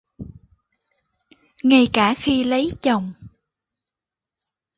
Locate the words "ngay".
1.63-1.87